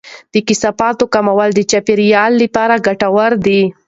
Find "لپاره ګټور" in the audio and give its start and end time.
2.43-3.31